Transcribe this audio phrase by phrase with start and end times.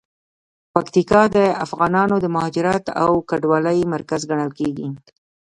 [0.73, 4.87] پکتیکا د افغانانو د مهاجرت او کډوالۍ مرکز ګڼل کیږي.